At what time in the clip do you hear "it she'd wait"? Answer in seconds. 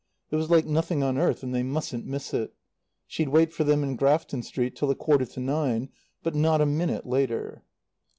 2.33-3.53